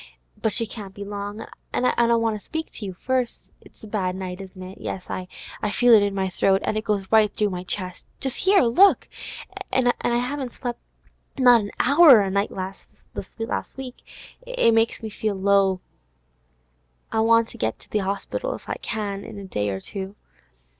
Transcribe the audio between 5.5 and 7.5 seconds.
feel it in my throat, and it goes right